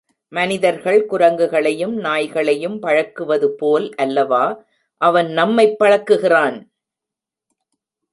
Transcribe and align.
மனிதர்கள் 0.31 1.05
குரங்குகளையும், 1.09 1.93
நாய்களையும் 1.97 2.79
பழக்குவது 2.81 3.47
போல் 3.51 3.93
அல்லவா 3.95 4.65
அவன் 5.01 5.29
நம்மைப் 5.31 5.77
பழக்குகிறான்? 5.79 6.57